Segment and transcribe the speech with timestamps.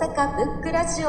[0.00, 1.08] 阪ブックラジオ。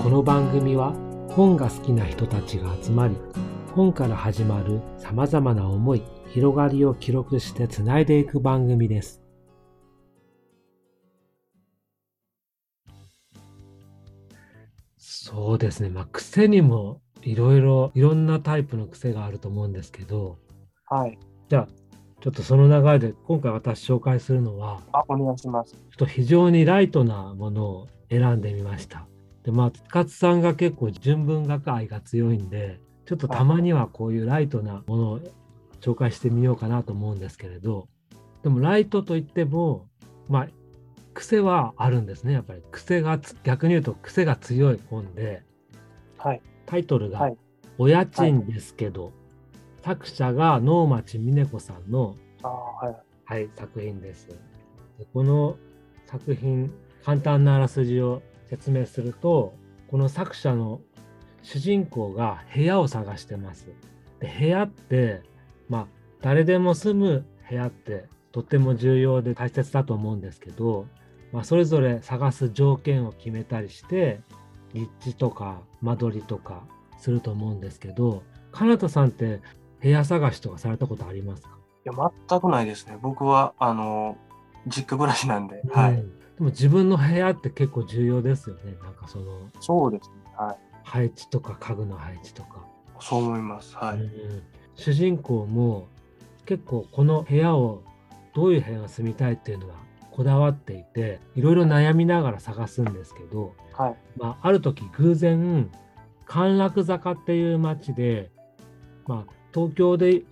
[0.00, 0.94] この番組は
[1.30, 3.16] 本が好きな人たちが集まり
[3.78, 9.22] 本から始まる様々な思い広がりを記録してつないでいく番組です
[14.96, 20.38] そうですねまあ癖にもいろいろいろんなタイプの癖があると思うんですけど
[20.86, 21.16] はい。
[21.48, 21.68] じゃあ
[22.20, 25.74] ちょっとその流れで今回私紹介するのはあ、お願いします。
[25.74, 29.06] ちょっと非常にライトなものを選んでみました。
[29.44, 35.20] で、まあ、勝さんが結構純文学愛が強いんで、ちょっとたまにはこういうライトなものを
[35.80, 37.88] 紹介してみようかなと思うんですけれど、
[38.42, 39.88] でもライトといっても、
[40.28, 40.48] まあ、
[41.14, 42.62] 癖はあるんですね、やっぱり。
[42.70, 45.42] 癖がつ、逆に言うと癖が強い本で、
[46.18, 46.42] はい。
[46.66, 47.36] タイトルがはい
[47.78, 49.12] 「お家賃ですけど」
[49.80, 52.96] 作者が能町みね子さんのあはい。
[53.24, 54.28] はい、作品です。
[54.98, 55.56] でこの
[56.04, 56.70] 作品、
[57.06, 59.54] 簡単なあらすじを説明すると、
[59.90, 60.82] この作者の
[61.42, 63.68] 主人公が部屋を探してます。
[64.20, 65.22] で部屋って、
[65.68, 65.86] まあ、
[66.20, 70.86] 誰でも住む部屋ってとっても重要で大切だと思うんですけど、
[71.32, 74.20] まあ、それぞれ探す条件を決めたりして、
[74.74, 76.62] 立地とか間取りとか
[76.98, 78.22] すると思うんですけど、
[78.52, 79.40] かなたさんって
[79.80, 81.50] 部屋探しとかされたことありますか？
[81.86, 82.98] いや、全くないですね。
[83.00, 84.16] 僕は、あの、
[84.66, 85.94] 実家暮らしなんで、はい。
[85.94, 88.76] うんでも自分の部屋って結構重要ですよね。
[88.80, 90.14] なんかそのそうですね。
[90.36, 90.58] はい。
[90.88, 92.64] 配置とか家具の配置とか。
[93.00, 93.76] そう思います。
[93.76, 93.98] はい。
[93.98, 94.42] うん
[94.78, 95.88] 主人公も
[96.46, 97.82] 結構この部屋を
[98.32, 99.74] どういう部屋が住みたいっていうのは
[100.12, 103.96] こだわっていていろいろ悩みながら探すんですけど、はい。
[104.16, 105.68] まあ、ある時偶然
[106.26, 108.30] 陥落坂っていう町で、
[109.06, 110.22] まあ、東京で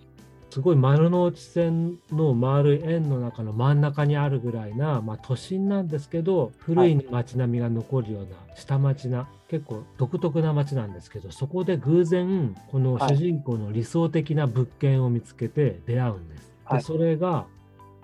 [0.49, 16.53] すごい丸の内線の丸い円の中の真ん中にあるぐらいな、まあ、都心なんですけど古い町並みが残るような下町な結構独特な町なんですけどそこで偶然この主人公の理想的な物件を見つけて出会うんです。
[16.65, 16.79] はい。
[16.79, 17.45] でそれが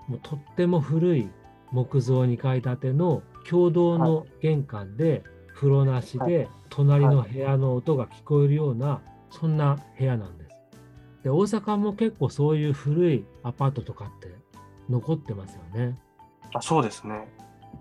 [0.08, 1.28] もうとっても古い
[1.70, 5.24] 木造2階建ての共同の玄関で
[5.54, 9.00] 風呂なしはで隣の部屋の音が聞こえるような
[9.30, 10.43] そんな部屋なんです。
[11.24, 14.28] で大阪も結構そういう古いアパートとかって
[14.88, 15.98] 残ってますよね。
[16.52, 17.26] あそうですね。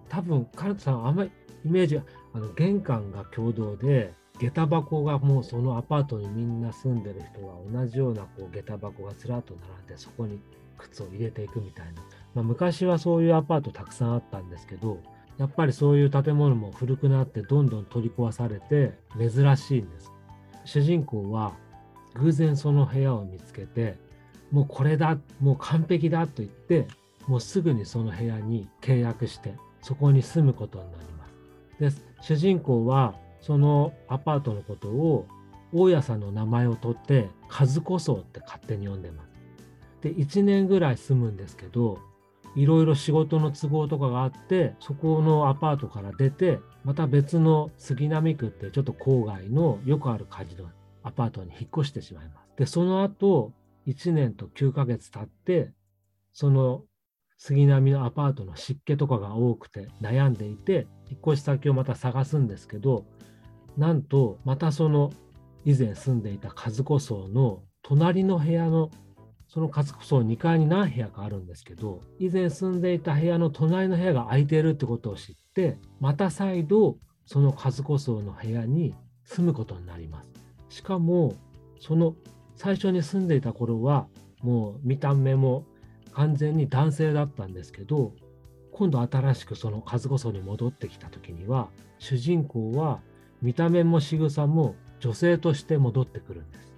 [0.10, 1.32] 多分カルトさんあんまり
[1.66, 2.04] イメージが
[2.34, 10.40] あの玄関が共同で下駄箱がもうそのアパートにみんな住んでる人が同じようなこう下駄箱がずらっと並んでそこに
[10.78, 12.02] 靴を入れていくみたいな、
[12.34, 15.00] まあ、昔はそういうアパートたくさんあったんですけど
[15.38, 20.12] やっぱりそういう建物も古くなってどんどん取り壊されて珍しいんです
[20.66, 21.54] 主人公は
[22.16, 23.96] 偶然その部屋を見つけて
[24.52, 26.88] もうこれだもう完璧だと言って
[27.28, 31.14] もうすぐにその部屋に契約してそこに住むことになり
[31.80, 31.96] ます。
[32.02, 35.28] で主人公はそのアパートのことを
[35.74, 39.30] 大家さんの名前を取って和子荘って勝手に呼んでます。
[40.02, 41.98] で1年ぐらい住むんですけど
[42.56, 50.66] いろいろ仕事の都合とかがあってそこのアパートから出てまた別の杉並区ってちょっと郊外のよくある感じの
[51.04, 52.58] アパートに引っ越してしまいます。
[52.58, 53.54] でその後
[53.88, 55.72] 1年と9ヶ月経って
[56.32, 56.84] その
[57.38, 63.06] 杉並のアパートの湿気とかが多くて悩んでいて引っ越し先をまた探すんですけど
[63.78, 65.12] なんとまたその
[65.66, 68.90] 以前住んでいた和子荘の隣の部屋の
[69.48, 80.43] その和子荘2階に何部屋かあるんですけど以前住んでいた部屋の隣の部屋が空いているってことを知ってまた再度その和子荘の部屋に住むことになります
[80.74, 81.36] しかも
[81.80, 82.16] その
[82.56, 84.08] 最初に住んでいた頃は
[84.42, 85.66] もう見た目も
[86.14, 88.12] 完全に男性だったんですけど
[88.72, 91.70] 今度新しくその和子荘に戻ってきた時には
[92.00, 93.02] 主人公は
[93.44, 96.74] 見た目も仕草も女性として戻ってくるんです。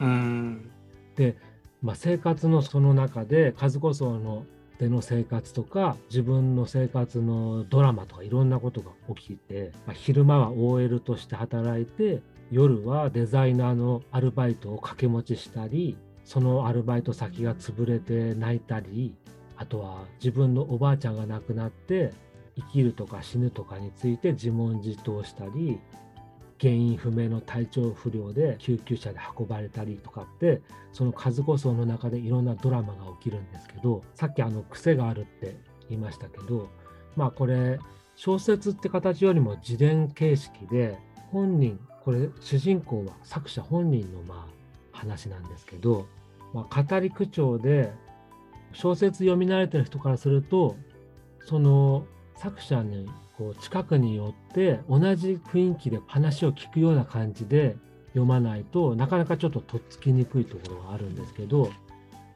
[0.00, 0.70] うーん。
[1.14, 1.36] で、
[1.82, 4.44] まあ、生活のその中で和子荘の
[4.80, 19.14] での生活とか自分の生活のドラマとかいろんなことが起きて、まあ、昼間は OL として働いて夜はデザイナーのアルバイトを掛け持ちしたりそのアルバイト先が潰れて泣いたり
[19.56, 22.12] あとは自分のおばあちゃんが亡くなって
[22.56, 25.78] 生きるとか死ぬとかについて自問自答したり
[26.60, 30.60] 原因不明の体調不良で救急車で運ばれたりとかって
[30.92, 35.56] その数こその中でいろんなドラマが起きるんですけどさっきあの癖があるって
[35.88, 36.68] 言いましたけど
[37.16, 37.78] まあこれ
[38.16, 40.98] 小説って形よりも自伝形式で
[41.32, 44.60] 本人これ主人公は作者本人のまあ
[44.92, 46.06] 話なんですけど、
[46.52, 47.92] まあ、語り口調で
[48.72, 50.76] 小説読み慣れてる人からすると
[51.46, 52.06] その
[52.36, 57.76] 作者にこう近くに寄って同じ雰囲気で話を聞くような感じで
[58.08, 61.70] 読まないとなかなかちょっととっつきにくいところがあるんですけど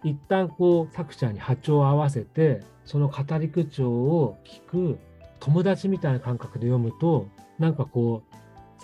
[0.03, 4.63] 一旦こう作者に波長を合わせてその語り口調を聞
[4.95, 4.99] く
[5.41, 7.29] 友達みたいな感覚で読むと
[7.59, 8.34] なんかこう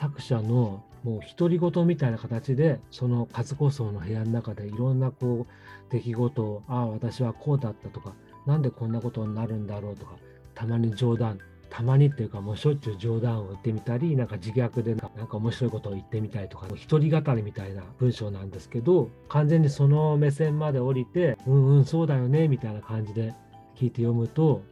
[0.01, 8.15] 作者のもう独り言みたいな形でその数こその部屋の中でいろんなこう出来事をああ私はこうだったとか
[8.47, 10.13] なんでこんなことになるんだろうとか
[10.55, 11.39] たまに冗談。
[11.73, 23.35] たまにっていうかもうしょっちゅう冗談を言ってみたりなんか自虐でなんか面白いことを言ってみたりとか一人語りみたいな文章なんですけど完全にその目線まで降りてうんうんそうだよねみたいな感じで
[23.77, 24.63] 聞いて読むと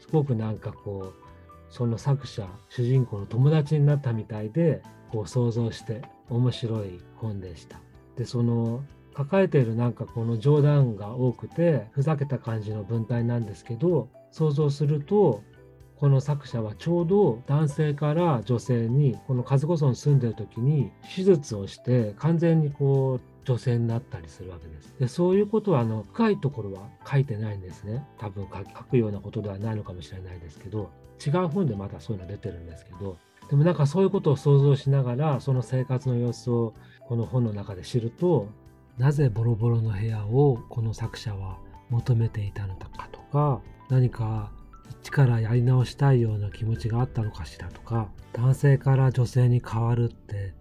[0.00, 1.27] すごくなんかこう
[1.70, 7.80] その作者主人公の友達になったみたいでこう想像して面白い本でした。
[8.16, 8.82] でその
[9.14, 15.42] 抱えているなんかこの冗談が多くてふざけた感じの文体なんですけど想像すると
[15.96, 24.94] この作者はちょうど男性から女性にこの数子村に住んでる時に手術をして完全にこう女性になったりするわけです。
[25.00, 28.04] でそういうことはあの深いところは書いてないんですね。
[28.18, 30.90] 多分書くようなことではないのかもしれないですけど
[31.24, 33.16] 違う本でまだそういうの出てるんですけど
[33.48, 36.74] でもなんかそういうことを想像しながらその生活の様子を
[37.06, 38.48] この本の中で知ると
[38.98, 41.58] なぜボロボロの部屋をこの作者は
[41.88, 44.52] 求めていたのかとか何か
[45.00, 50.54] 一からやり直したいような気持ちがあったのかしらとか男性から女性に変わるって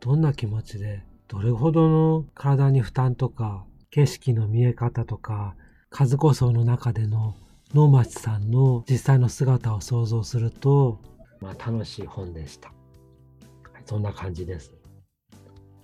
[0.00, 5.54] どんな気持ちでどれほどの体に負担とか景色の見え方とか
[5.90, 7.34] 数こその中での
[7.74, 11.00] 能町さんの実際の姿を想像すると、
[11.40, 12.68] まあ、楽しい本でした。
[12.68, 12.74] は
[13.78, 14.72] い、そんな感じです。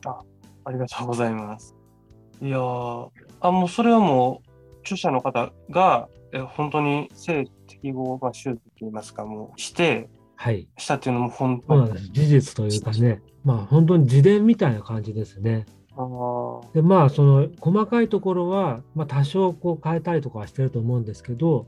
[0.07, 0.19] あ、
[0.65, 1.75] ありがとうございます。
[2.41, 10.09] いやー、あ、もうそれはもう、著者の方が、え本当に性適合、まあ、手術といいますか、もうして、はい。
[10.77, 11.81] したっていうのも本当に。
[11.81, 12.09] そうなんです。
[12.13, 15.67] 事実というかね、まあ本当に自伝みたいな感じですね。
[16.75, 21.67] で、まあその細かいところは、まあ多少こう変えたりとかはしてると思うんですけど、はい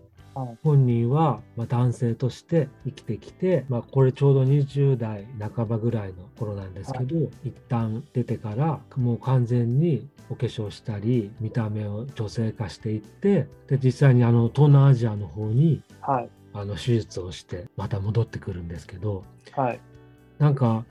[0.62, 16.28] 本人はまあ男性として生きてきて、まあこれちょうど20代半ばぐらいの頃なんですけど、一旦出てからもう完全にお化粧したり、見た目を女性化していって、で、実際にあの東南アジアの方にはい。
[16.58, 19.80] あの手術をしてまた戻ってくるんですけど、はい。
[20.38, 20.84] なんか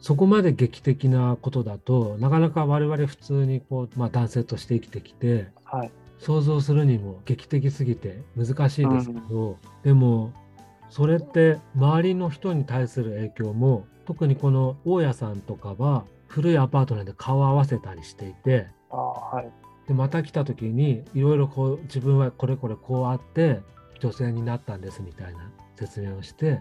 [0.00, 5.90] そこまで劇的なことだとなかなか我々普通にこう、まあ、男性として生きてきてはい。
[6.18, 10.32] 想像するにも劇的すぎて難しいですけど、でも
[10.88, 19.52] それって周りの人に対する影響も特にこの大家さんとかは古いアパートなんで顔を合わせたりしていてあーはい。
[19.88, 23.60] でまた来た時にいろいろこう自分はこれこれこうあって
[24.00, 26.60] 女性になったんですみたいな説明をして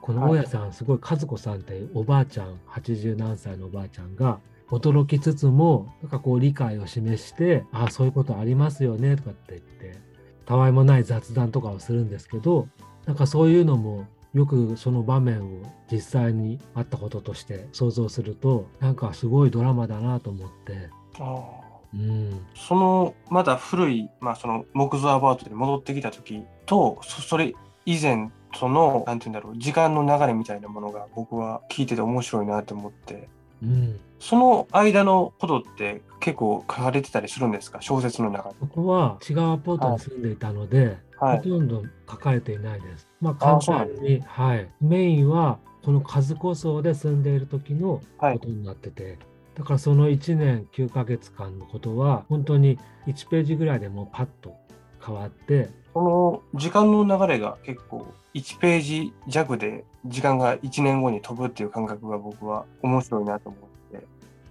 [0.00, 4.38] この大家さんすごい和子さんっていうおばあちゃん80何歳のおばあちゃんが
[4.70, 9.98] 驚きつつもなんかこう理解を示してああそういうことありますよねとかって言って
[10.46, 12.68] たわいもない雑談とかをするんですけど
[13.06, 20.90] なんかそういうのもよくその場面を実際にあったこととして想像するとなんかすごいドラマだなと思って。
[21.18, 21.63] あー
[21.94, 22.46] うん。
[22.54, 27.54] そのまだ古い、まあ、その木造アパートに戻ってきた時とそそれ
[27.86, 33.28] 以前そのなんて言うんだろう時間の流れみたいなものが僕は聞いてて面白いなと思って。
[33.62, 34.00] うん。
[34.18, 37.82] その間のことって結構書かれてたりするんですか？
[37.82, 38.56] 小説の中で。
[38.60, 41.38] そこは違うアパートに住んでいたので、はい。
[41.38, 43.08] ほとんど書かれていないです。
[43.20, 44.68] まああ簡単に、はい。
[44.80, 48.38] メインはこの数子層で住んでいる時のはい。
[48.38, 49.18] ことになってて、
[49.54, 54.56] だからその1年9ヶ月間のことは本当に1ページぐらいでもうパッと
[55.04, 63.73] 変わって、この時間の流れが結構1ページ弱で時間が1年後に飛ぶっていう感覚が僕は面白いなと思って。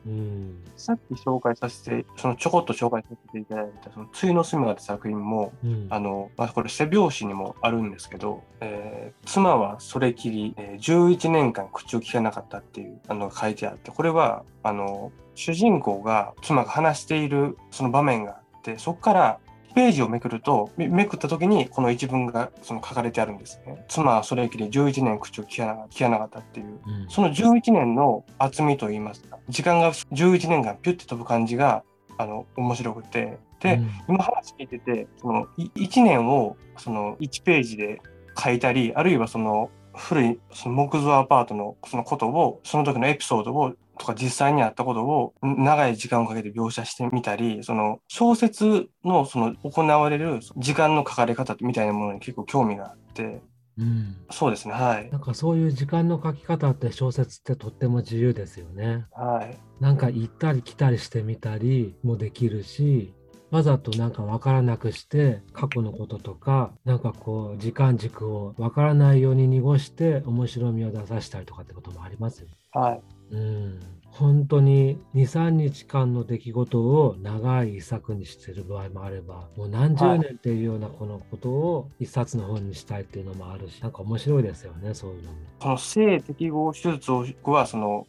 [0.06, 19.40] うん、さっき紹介させて、そのちょこっと紹介させていただいた、その、梅雨の隅がって作品も、うん、あの、まあ、これ背表紙にもあるんですけど、えー妻はそれきり、えー11年間口を聞かなかったっていうあのが書いてあって、これは、あの、主人公が妻が話しているその場面があって、そこから
[19.74, 23.86] ページをめくると、めめくった時にこの一文がその書かれてあるんですね。
[23.88, 26.68] 妻はそれきり11年口を聞かな聞かったっていう。
[26.68, 26.70] う
[27.06, 31.84] んその11年の厚みといいますか、時間が11年間ピュッて飛ぶ感じが、
[32.18, 33.38] あの、面白くて。
[33.60, 38.02] で、うん今話聞いてて、そのい1年をその1ページで
[38.38, 53.42] 書いたり、あるいはその古いその木造アパートのそのことを、その時のエピソードを、とか実際にあったことをん長い時間をかけて描写してみたり、その小説のその行われる時間の書かれ方みたいなものに結構興味があって、
[53.78, 55.10] うんそうですね、はい。
[55.10, 59.06] なんかそういう時間の書き方って小説ってとっても自由ですよね。
[59.12, 59.58] はい。
[59.80, 63.14] なんか行ったり来たりしてみたりもできるし、
[63.50, 72.54] わざとなんかわからなくして過去のこととか、なんかこう時間軸をわからないように濁して面白みを出させたりとかってこともありますよね。
[72.72, 73.02] はい。
[73.34, 73.80] うん。
[74.06, 85.38] 本当に2、3日間の出来事を長い一作にしてる場合もあれば、もう何十年っていうようなこのことを一冊の本にしたいっていうのもあるし、なんか面白いですよね、そういうのも。
[85.60, 88.06] その性適合手術を僕はその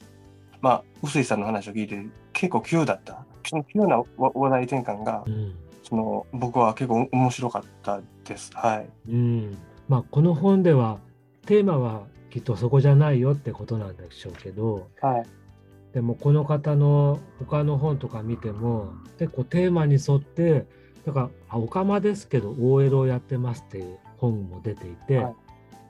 [0.60, 5.54] まあ臼井さんの話を聞いて結構急だったその急なわ話題転換がうん。
[5.84, 10.98] その僕は結構面白かったですはいうん、まあこの本では
[11.44, 15.26] テーマはきっとそこじゃないよってことなんでしょうけどはい。
[15.92, 20.66] でもこの方の他の本とか見ても結構テーマに沿って
[21.06, 25.34] だからあオカマですけど OL をやってますっていう本も出ていて、はい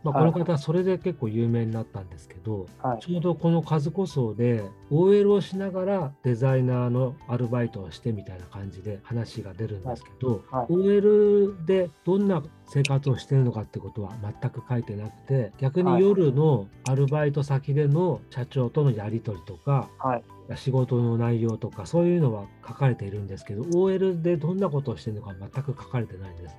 [0.05, 3.01] まあ、この方はそれで結構有名になったんですけど、はい。
[3.01, 10.73] ちょうどこの数こそで OL をしながらデザイナーのアルバイトをしてみたいな感じで話が出るんですけど、はい。
[10.73, 16.03] OL でどんな生活をしてるのかってことは全く書いてなくて逆にはい。
[16.03, 20.25] 夜のアルバイト先での社長とのやり取りとかはい。
[20.57, 26.57] 仕事の内容とかそういうのは書かれているんですけど OL でどんなことをしてるのか全く書かれてないんです。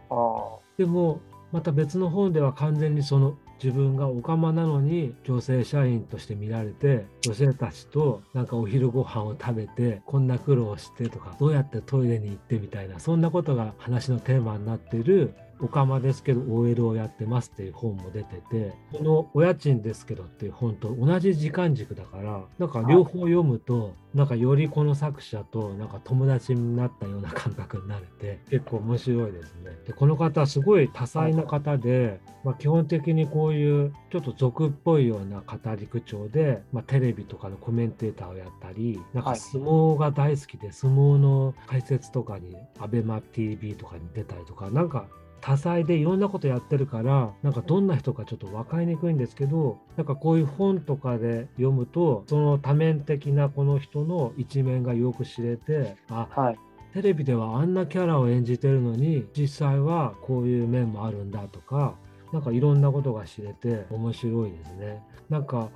[0.78, 1.22] でも
[1.56, 29.72] また別の本では完全にその自分がオカマなのに女性社員として見られて女性たちとなんかお昼ご飯を食べてこんな苦労してとかどうやってトイレに行ってみたいなそんなことが話のテーマになっているオカマですけど OL をやってますっていう本も出ててこの「お家賃ですけど」っていう本と同じ時間軸だからなんか両方読むとなんかよりこの作者となんか友達になったような感覚になれて結構面白いですね。
[29.88, 45.08] でこの方はすごい多彩な方で、まあ、基本的にこういうちょっと俗っぽいような語り口調で、まあ、テレビとかのコメンテーターをやったりなんかはい相撲が大好きで相撲の解説とかに ABEMATV とかに出たりとかなんか
[45.46, 56.60] 多彩でいろんなことやってるからなんかどんな人かちょっと分かりにくいんですけどなんかこういう本とかで読むとその多面的なこの人の一面がよく知れてあはい
[56.96, 61.94] テレビではあんなキャラを演じてるのに実際はこういう面もあるんだとか
[62.34, 65.04] なんかいろんなことが知れて面白いですね。
[65.30, 65.70] なんか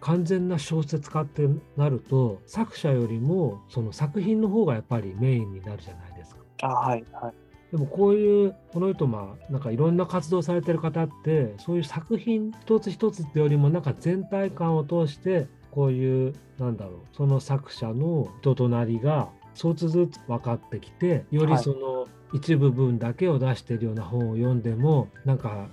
[0.00, 1.46] 完全な小説家って
[1.76, 6.42] なると作者よりもその作品の方がやっぱりメインになるじゃないですか。
[6.62, 7.43] あはいはい
[7.74, 21.62] でもこういうこの人まあなんかいろんな活動されてる方ってそういう作品一つ一つってよりもなんか全体感を通してこういうなんだろうその作者の人となりが一つずつ分かってきてよりはい。
[21.64, 25.66] その一部分だけを出してるような本を読んでもなんか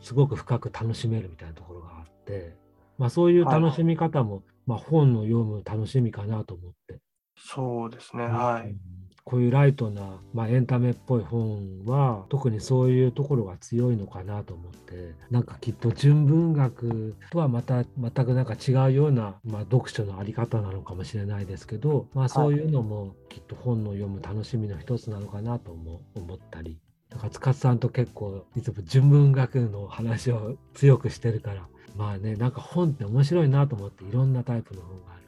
[0.00, 2.54] すごく深く楽しめるみたいなところがあって、
[2.96, 7.00] まあ、そういう楽しみ方も、まあ、本の読む楽しみかなと思って。
[7.36, 8.70] そうですねはい。
[8.70, 26.78] うんこういうライトな、まあ、エンタメっぽい本は特にそういうところが強いのかなと思ってなんかきっと純文学とはまた全くなんか違うような、まあ、読書のあり方なのかもしれないですけど、まあ、そういうのもきっと本の読む楽しみの一つなのかなとも思ったり。
[27.10, 35.22] だから塚さんと結構いつも純文学の話を強くしてるからまあねなんか本って面白いなと思っていろんなタイプの本がある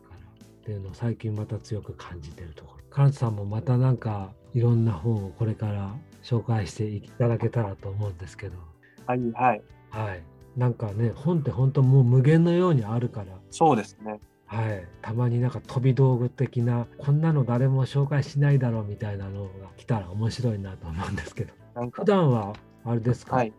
[0.63, 2.85] っていうのを最近また強く感じてるところ。
[2.89, 5.93] カナトさんもまたなんかいろんな本をこれから
[6.23, 8.57] 紹介していただけたらと思うんですけど、
[9.07, 9.63] はいはい。
[9.91, 10.23] はい。
[10.57, 14.21] なんかね、本って本当もう無限のようにあるから、そうですね。
[14.47, 14.87] はい。
[15.01, 21.55] たまになんか飛び道具的な、こんなの誰も紹介しないだろうみたいなのが来たら面白いなと思うんですけど、
[21.91, 22.53] 普段は
[22.85, 23.53] あれですか、はい。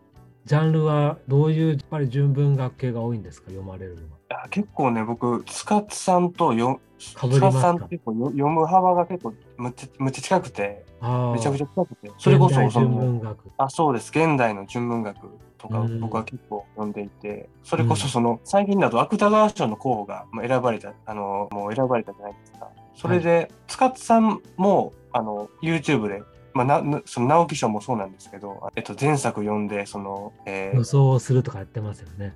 [0.46, 3.48] ジャンルはどういうやっぱり純文学系が多いんですか？
[3.48, 4.18] 読まれるのは。
[4.44, 13.38] あ結構ね僕塚津さんとよ塚津さんと結構よ読む幅が結構むっちゃむっちゃ近くてあめちゃくちゃゃ近くてそれこそ純その文学。
[13.58, 14.08] あそうです。
[14.08, 15.18] 現代の純文学
[15.58, 16.00] とかうん。
[16.00, 22.68] 僕は結構読んでいて、それこそその最近だと芥川賞の候補がまあ選ばれたあのもう選ばれたじゃないですか。
[22.96, 26.22] それで、塚津さんもあの YouTube で
[26.54, 32.32] まあ、ななその直木賞もそうなんですけど、えっと、前作読んで、その、え予想をするとかやってますよね。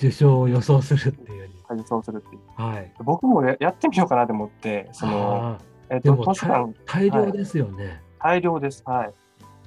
[0.00, 1.50] 受賞を予想するっていう。
[1.76, 2.62] 予想するっていう。
[2.62, 2.92] はい。
[3.04, 5.58] 僕もややってみようかなと思って、その、あ
[5.90, 8.00] えっと、ーでも図書館大量ですよね。
[8.18, 8.82] 大量です。
[8.86, 9.12] はい。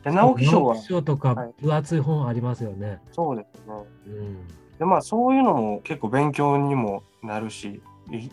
[0.04, 3.00] で直木賞は直木賞とかはい分厚い本ありますよね。
[3.12, 3.74] そうですね。
[4.08, 4.48] うん。
[4.78, 7.82] で、まあ、そういうのも結構勉強にもなるし、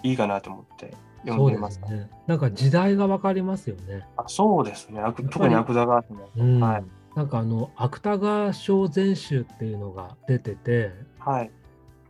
[0.02, 1.92] いいかなと思って読そうでんでいますす。
[1.92, 2.10] ね。
[2.26, 4.06] なんか時代がわかりますよね。
[4.16, 5.00] あそうですね。
[5.30, 6.20] 特に芥川賞ね。
[6.36, 6.60] うん。
[6.60, 6.84] はい。
[7.14, 11.50] なんかあの芥川賞全集っていうのが出てて、はい。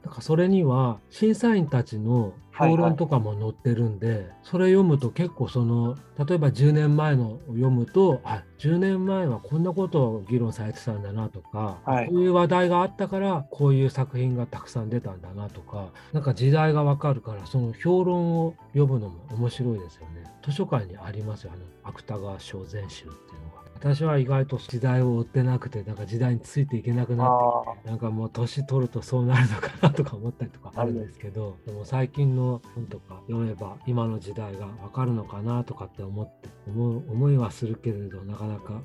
[0.04, 20.25] なんかそれには審査員たちの評論とかも載ってるんで、それ読むと結構その例えば10年前のを読むとあ10年前はこんなことを議論されてたんだなとか、はいこういう話題があったからこういう作品がたくさん出たんだなとかなんか時代がわかるからその評論を読むのも面白いですよね。
[20.45, 23.59] 図書館にありますよあの芥川賞全集っていうのが。
[23.80, 30.70] 私は意外と時代を追ってなくてなんか時代についていけなくなってあなんかもう年取るとそうなるのかなとか思ったりとか。
[30.76, 38.80] あるんですけど、でも最近の本とか読めば今の時代がわかるのかなとかって思って思う思いはするけれどなかなか、うん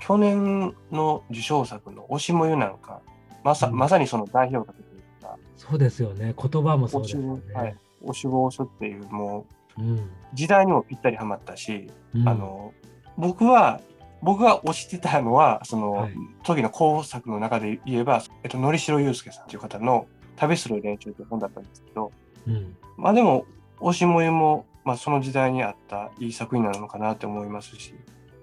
[0.00, 3.02] 去年の受賞作の「推しもゆ」なんか、
[3.44, 3.76] まさうん。
[3.76, 6.34] まさにその代表格というか、そうですよね。
[6.36, 7.42] 言葉もそうですよね。
[7.54, 9.46] はい、推しを推すっていう、も
[9.78, 12.72] うんう時代にもぴったりはまったし、うんあの
[13.16, 13.80] 僕は、
[14.22, 22.12] 僕が推してたのは、その、はい時の候補作の中で言えば、えっと、のりしろゆうすけさんという方の旅する練習という本だったんですけど、
[22.46, 23.46] うんまあでも、
[23.78, 27.94] 推しもゆも、まあ、その時代にあったいい作品なのかなって思いますし、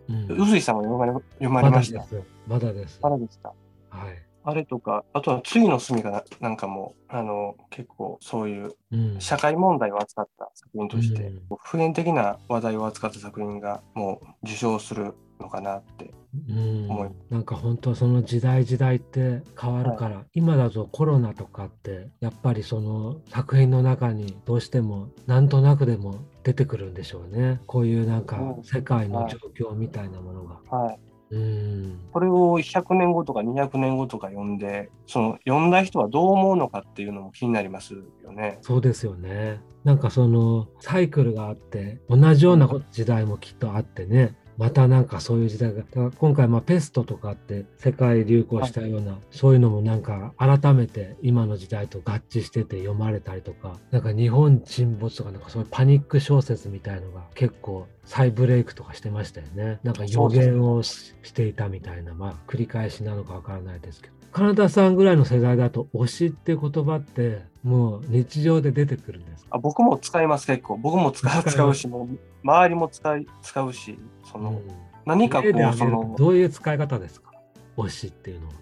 [0.07, 1.99] うん臼井さんは読まれ読ままれました？
[1.99, 2.23] だです。
[2.47, 2.99] まだです。
[3.01, 3.53] まだですか？
[3.89, 4.23] はい。
[4.45, 16.13] あれとか、あとは次の住みかななんかも、あの、結構そういううん社会問題を扱った作品として、うん普遍的な話題を扱った作品がもう受賞するのかなって。
[16.49, 30.59] うん思いなんか本当その時代時代って変わるから、今だとコロナとかってやっぱりその作品の中にどうしてもなんとなくでも出てくるんでしょうねこういうなんかうん世界の状況みたいなものが。
[30.69, 30.99] はい。
[31.29, 38.59] うんこれを100年後とか200年後とか読んで、その読んだ人はどう思うのかっていうのも気になりますよね。
[38.61, 39.61] そうですよね。
[39.83, 59.79] なんかそのサイクルがあって同じような時代もきっとあってねまたなんかそういう時代がだから今回まあペストとかって世界流行したような、そういうのもなんか改めて今の時代と合致してて読まれたりとかなんか日本沈没とかなんかそういうパニック小説みたいのが結構再ブレイクとかしてましたよね。
[59.83, 64.17] なんか予言をししていたみたいなまあ繰り返しなのかわからないですけど。
[64.31, 69.49] カナダさんぐらいの世代だと推しって言葉ってもう日常で出てくるんですか？
[69.51, 70.77] あ僕も使います、結構。
[70.77, 73.97] 僕も使う使うし、もう周りも使い使うし、
[74.31, 74.61] その、うん
[75.05, 77.31] 何かこう、その、どういう使い方ですか？
[77.77, 78.53] 推しっていうのは。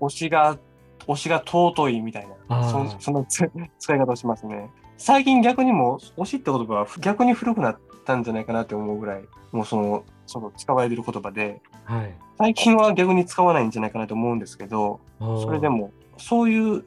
[0.00, 0.56] 推しが、
[1.06, 4.70] 推しが尊いみたいあな、ーそそのつ 使い方をしますね。
[4.96, 12.14] 最近逆にもう、推しって言葉は逆に古くなったんじゃないかなって思うぐらい、もうその、その使われてる言葉で、はい。
[12.38, 15.76] 最近は逆に使わないんじゃないかなと思うんですけど、それでも。
[15.76, 16.84] も、そういう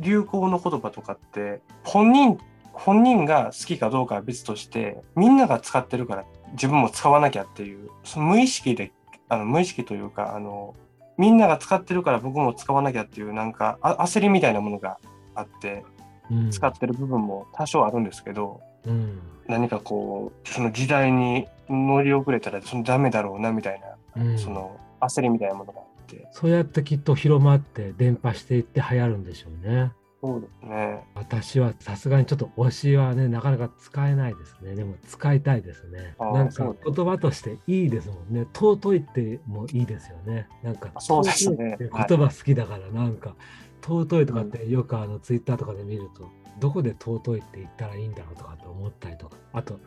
[0.00, 2.38] 流行の言葉とかって、本人、
[2.72, 6.24] 本人が好きかどうかは別として、みんなが使ってるから
[6.56, 8.92] 自分も使わなきゃっていう、その無意識で、
[9.28, 10.74] あの無意識というか、あの、
[11.16, 14.98] みんなが使ってるから僕も使わなきゃっていう、なんかあ焦りみたいなものが
[15.34, 15.84] あって、
[16.30, 16.50] うん。
[16.50, 19.20] 使ってる部分も多少あるんですけど、うん。
[19.46, 23.80] 何かこう、その時代に乗り遅れたらそのダメだろうなみたい
[24.16, 24.38] な、うん。
[24.38, 29.92] その焦りみたいなものがあって、そうやってきっと広まって伝播していって流行るんでしょうね。
[30.22, 31.04] そうですね。
[31.14, 34.74] 私はさすがにちょっと推しはねなかなか使えないですね。
[34.74, 36.14] でも使いたいですね。
[36.18, 38.46] なんか言葉としていいですもんね。
[38.54, 40.48] 尊いってもいいですよね。
[40.62, 43.34] なんかそうですね言葉好きだからなんか
[43.82, 49.36] 尊いとかってよくあのツイッターとかで見るとどこで尊いって言ったらいいんだろうとかって思ったりとか。
[49.52, 49.78] あと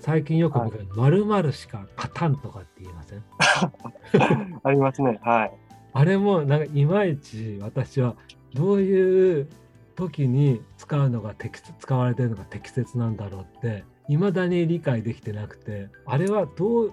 [0.00, 3.24] 最近よく見る〇〇しか勝たんとかって言いません？
[4.62, 5.18] ありますね。
[5.22, 5.52] はい。
[5.94, 8.14] あれもなんかいまいち私は
[8.54, 9.48] どういう
[9.98, 16.92] 時に使うのが適切使われてるのが適切なんだろうって未だに理解できてなくてあれはどう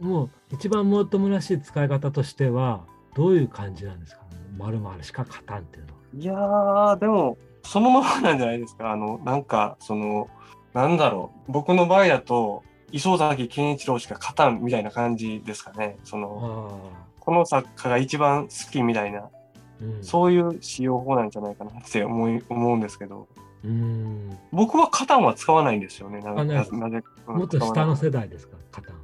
[0.00, 4.22] もう一番もっともらしい使い方としてはどういう感じなんですか？
[4.56, 6.00] まるまるしか勝たんっていうのは。
[6.12, 8.90] いやー、でも、そのままなんじゃないですか？
[8.90, 10.28] あの、なんか、その、
[10.72, 11.52] なんだろう。
[11.52, 15.98] 僕の場合だと、磯崎健一郎しか勝たんみたいな感じですかね。
[16.04, 19.30] その、あこの作家が一番好きみたいな、あ、
[19.80, 23.28] うん、そういう使用法なんじゃないかなって思い 思うんですけど、
[23.64, 24.38] うん。
[24.52, 26.20] 僕はカタンは使わないんですよね。
[26.20, 26.76] なあなぜ、う
[27.32, 28.96] んもっと下の世代ですか勝たん。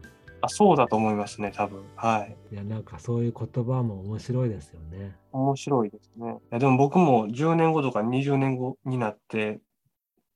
[0.43, 1.83] あそうだと思いますね、多分。
[1.97, 2.37] はい。
[2.53, 5.17] いや、なんかそういう言葉も面白いですよね。
[5.33, 6.39] 面白いですね。
[6.51, 9.61] いやでも僕も10年後とか20年後になって、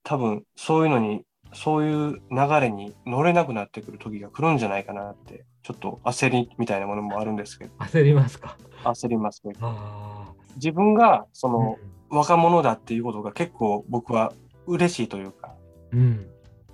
[0.03, 8.57] 多分そういうのに、そういう流れに乗れなくなってくる時が来るんじゃないかなって、ちょっと焦りみたいなものもあるんですけど、焦りますか？
[8.85, 9.55] 焦りますね。
[9.61, 11.51] あ自分がそあ。
[11.51, 11.77] の
[12.13, 14.33] 若者だっていうことが結構僕は
[14.67, 15.55] 嬉しいというか、
[15.93, 16.27] うん。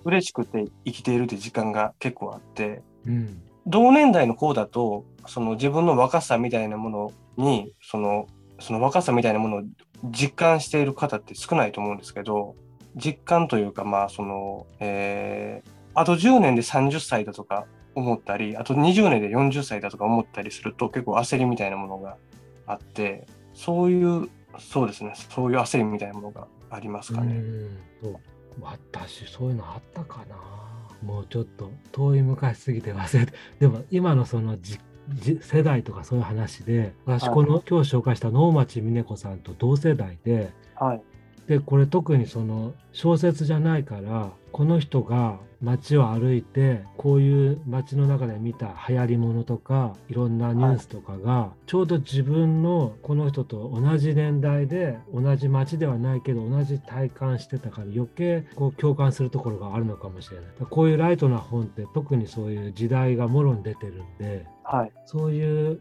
[0.05, 3.43] 嬉しくて生きているって時間が結構あって、うん。
[3.67, 8.29] 同年代の子だと、その自分の若さみたいなものに、その、
[8.61, 9.63] その若さみたいなものを
[10.05, 12.55] 実感している方って少ないと思うんですけど、
[12.97, 22.17] 実感というか、まあ、その、えー、あと10年で30歳だとか思ったり、あと20年で40歳だとか思ったりすると結構焦りみたいなものが
[22.67, 24.29] あって、そういう、
[24.59, 27.37] そうですね、そういう焦りみたいなものがありますかね。
[28.03, 28.17] う
[28.61, 30.37] 私そういうのあったかな
[31.03, 34.79] もうちょっと遠い昔すぎて忘れて でも今のそのじ
[35.09, 41.03] じ世代とかそういう話で私はいこの今日紹介した能町みね子さんと同世代ではい。
[41.47, 60.47] でこれ特にその小説じゃないからこの人が街を歩いてこういう街の中で見た流行りものとかいろんなニュースとかがちょうど自分のこの人と同じ年代で同じ街ではないけど同じ体感してたから余計こう共感するところがあるのかもしれない。
[60.69, 64.93] こういうライトな本って特にそういう時代がもろに出てるんではい。
[65.05, 65.81] そういう、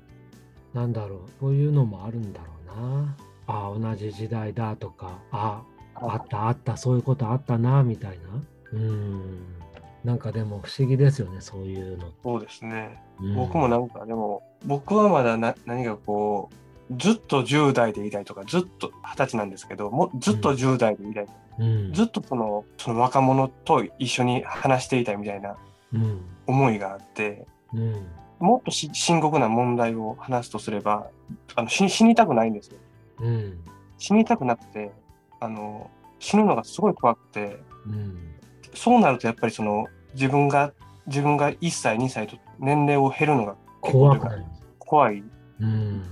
[0.73, 2.45] なんだろう、そういうのもあるんだろ
[2.77, 3.15] うな。
[3.47, 5.63] ああ、同じ時代だとか、あ
[5.95, 8.25] あ、あったあった、そういうことあったな、みたいな。
[8.73, 9.55] うん。
[10.03, 12.05] なんかでも不思議ですよね、そういうの。
[12.23, 13.01] そうですね。
[13.19, 16.49] うん僕もなんかでも僕はまだな何かこ
[16.91, 21.27] うずっと10代でいたいとかずっと20歳なんですけどもずっと10代でいたい、
[21.59, 21.93] うん。
[21.93, 25.55] ずっとそのその若者と一緒に話していたいみたいな
[25.93, 26.21] うん。
[26.45, 28.05] 思いがあってうん。
[28.39, 31.07] もっとし深刻な問題を話すとすれば
[31.55, 32.77] あの死死にたくないんですよ
[33.19, 33.59] うん。
[33.97, 34.91] 死にたくなくて
[35.39, 38.35] あの死ぬのがすごい怖くてうん。
[38.73, 40.73] そうなるとやっぱりその自分が
[41.07, 44.45] 自分が1歳2歳と年齢を減るのが怖くない。
[44.79, 45.23] 怖い
[45.59, 46.03] うん。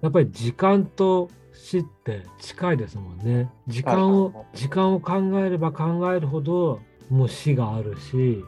[0.00, 3.50] やっぱり時間と死って近いですもんね。
[3.66, 8.42] 時間をはいはいはい、時間を考えれば考えるほど、もう死があるし、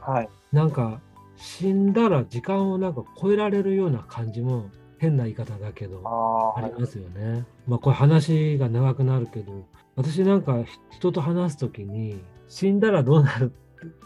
[0.00, 1.00] はいなんか
[1.36, 4.70] 死んだら時間をなんか超えられるような感じも
[5.02, 6.00] 変な言い方だけど
[6.56, 7.44] ありますよね。
[7.66, 13.52] まあこれ話が長くなるけど私なんかひ人と話す時に死んだらどうなる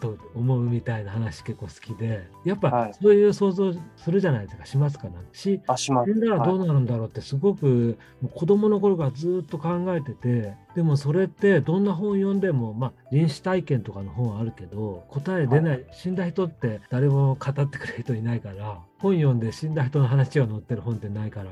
[0.00, 2.94] と思うみたいな話結構好きでやっぱはい。
[2.94, 4.64] そういう想像するじゃないですか。
[4.64, 7.98] しますかなし死んだらどうなるんだろうってすごく
[8.34, 21.50] 子供の頃からずっと考えててでもそれってどんな本読んでもまあ臨死体験とかの本あるけど答え出ない、死んだ人って誰も語ってくれる人いないから本読んで死んだ人の話が載ってる本ってないから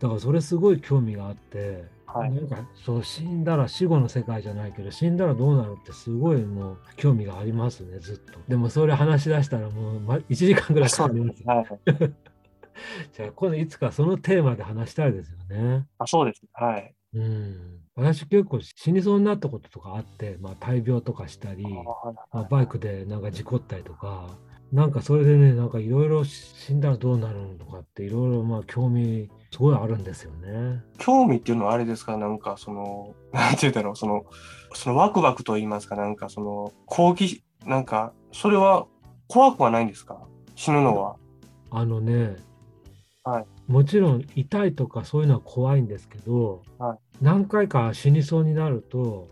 [0.00, 11.66] だからそれすごい興味があって、はいなんかそう死んだら死後の世界じゃないけど死んだらどうなるってすごいもう興味がありますねずっとでもそれ話し出したらもう、ま、1時間ぐらいかかりますはい。
[13.12, 15.86] じゃあ今度いつかそのテーマで話したいですよね。
[15.98, 16.42] あそうです。
[16.52, 16.94] はい。
[17.14, 17.80] うん。
[17.94, 21.64] 私結構死にそうになったこととかあって、まあ大病とかしたり、
[22.32, 24.28] まあ、バイクでなんか事故ったりとか、
[24.72, 30.82] なんかそれでね、なんかいろいろ死んだらどうなるのとかっていろいろまあ興味すごいあるんですよね。
[30.98, 32.16] 興味っていうのはあれですか？
[32.16, 34.24] なんかその、 なんて言うんだろう、その、
[34.74, 38.86] そのワクワクと言いますか、なんかその、好奇、なんか、それは
[39.26, 40.20] 怖くはないんですか？
[40.54, 41.16] 死ぬのは？
[41.72, 42.36] あのね、
[43.24, 49.28] はいもちろん痛いとかそういうのは怖いんですけど、はい何回か死にそうになると、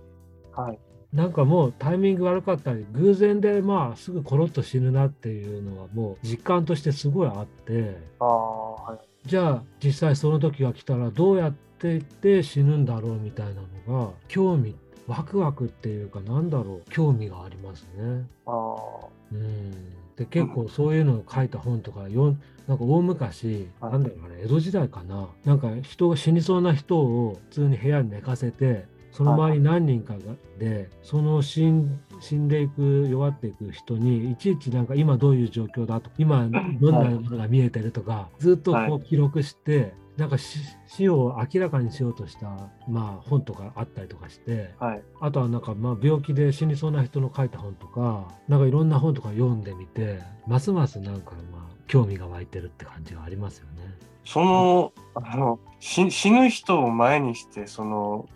[0.52, 0.78] はい。
[1.12, 9.28] なんかもうタイミング悪かったり偶然でまあすぐコロッと死ぬなっていうのはもう実感としてすごいあってああ、はい。
[9.28, 18.26] じゃあ実際その時が来たらどうやっていって死ぬんだろうみたいなのが興味ワクワクっていうかなんだろう興味がありますね。
[18.46, 19.70] ああ、うん、
[20.16, 30.18] で結構そういうのを書いた本とか読んなんか大昔、はいなんだろうあれ江戸時代かななんか人が死にそうな人を普通に部屋に寝かせてその周りに何人かが
[30.58, 36.48] でその死ん死んでいく弱っていく人にいちいちなんか今どういう状況だと今
[36.80, 44.74] どんなものが見えてるとか、ずっとこう記録して、なんか死死を明らかにしようとした、まあ、本とかあったりとかして。
[44.80, 45.02] はい。
[45.20, 53.94] あとはなんかまあ病気で死にそうな人の書いた本とか、なんかいろんな本とか読んでみて、ますますなんかまあ興味が湧いてるって感じがありますよね。
[54.24, 58.28] その、あの、死死ぬ人を前にして、その、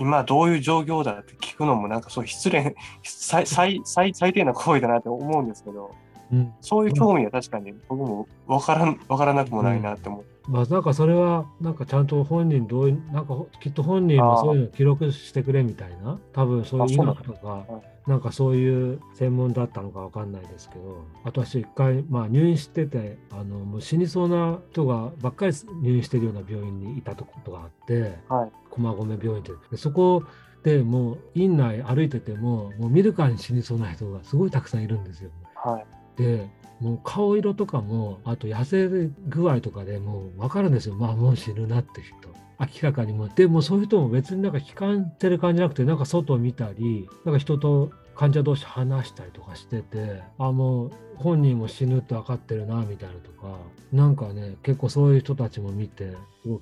[0.00, 5.94] 今どういう状況だって聞くのもなんかそう失礼、最最最最低な行為だなって思うんですけど、
[6.32, 10.24] うんそういう興味は確かに僕もわからん、わからなくもないなって思う。
[10.50, 28.50] まあなんかそれはなんかちゃんと本人どういなんかほきっと本人もそういうの記録してくれみたいな多分そういう医学とかはいなんかそういう専門だったのかわかんないですけど私一回まあ入院しててあのもう死にそうな人がばっかり入院してるような病院にいたことがあってはい。
[28.70, 30.24] 駒込病院ってでそこ
[30.64, 35.30] でもう院内歩いててももう見るからに死にそうな人がすごいたくさんいるんですよ。
[35.54, 35.86] はい。
[36.20, 36.48] で
[36.80, 38.88] もう顔色とかもあと痩せ
[39.28, 40.94] 具合とかでもう分かるんですよ。
[40.94, 42.14] まあもう死ぬなって人。
[42.58, 53.56] 明らかにもでもそういう人も別になんか悲観してる感じじゃなくてなんか外を見たりなんか人と患者同士話したりとかしててあもう本人も死ぬって分かってるなみたいなとか。
[53.92, 56.14] なんかね結構そういう人たちも見て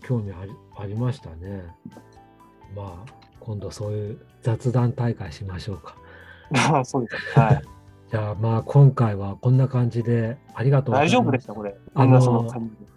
[0.03, 1.65] 興味ありありましたね。
[2.75, 5.97] まあ今度そういう雑談大会しましょうか。
[6.73, 7.39] ああそうです。
[7.39, 7.63] はい。
[8.11, 10.95] じゃあまあ今回はこんな感じでありがとう。
[10.95, 11.77] 大丈夫でした、これ。
[11.95, 12.49] あの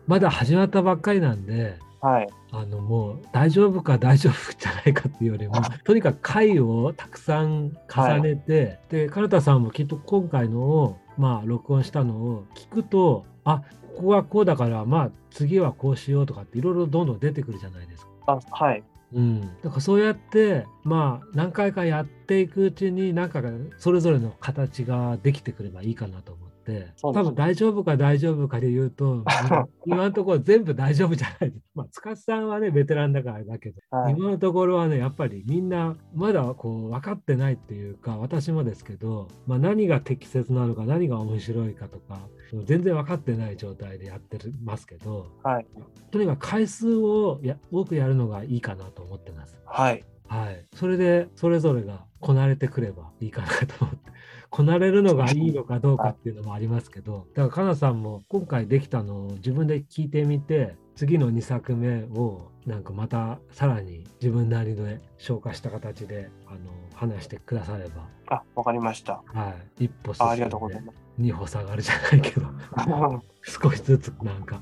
[0.08, 2.30] まだ始まったばっかりなんで、はい。
[2.52, 13.64] あのもう大丈夫か大丈夫じゃないかっていうよりも、とにかく回をたくさん重ねて、で、金田さんもきっと今回のを、まあ録音したのを聞くと、あ
[13.96, 18.12] ここはこうだから、まあ次はこうしようとかっていろいろどんどん出てくるじゃないですか。
[18.28, 18.84] あ、はい。
[19.14, 23.42] うん、だからそうやってまあ何回かやっていくうちになんか
[23.78, 26.51] それぞれの形ができてくればいいかなと思う。
[26.74, 29.24] です多分大丈夫か大丈夫かで言うと
[29.86, 31.64] 今のところ全部大丈夫じゃないです。
[31.76, 34.14] まあ塚地さんはねベテランだからだけど、はい。
[34.14, 42.20] 今のところはねやっぱりみんなまだこう分かってないっていうか私もですけど、まあ、何が適切なのか何が面白いかとか
[42.66, 45.66] 全然分かってない状態でやってますけどはい。
[46.12, 49.58] とにかく回数をや多くやるのがいいかなと思ってます。
[49.66, 50.04] はい。
[50.32, 50.66] はい。
[50.76, 54.12] それで、それぞれがこなれてくればいいかなと思って。
[54.52, 66.60] こなれるのがいいのかどうかっていうのもありますけど、だから、かなさんも今回できたのを自分で聞いてみて、次の2作目をなんかまたさらに自分なりで消化した形であの
[66.94, 69.24] 話してくだされば、あ、わかりました。
[69.26, 70.96] はい、一歩進んあありがとうごでざいます。
[71.18, 72.48] 二歩下がるじゃないけど、
[73.42, 74.60] 少しずつなんか、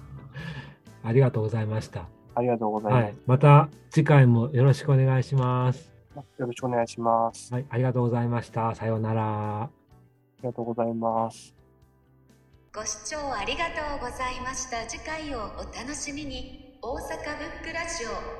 [1.03, 2.05] ありがとうございました。
[2.35, 3.15] ありがとうございますはい。。
[3.25, 5.91] また次回もよろしくお願いします。
[6.37, 7.51] よろしくお願いします。
[7.51, 8.75] はい、ありがとうございました。
[8.75, 9.78] さようなら。
[10.39, 11.53] ありがとうございます。
[12.73, 14.85] ご視聴ありがとうございました。
[14.87, 16.77] 次回をお楽しみに。
[16.81, 18.38] 大阪ブックラジオ。